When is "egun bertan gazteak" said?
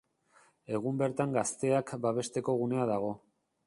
0.77-1.95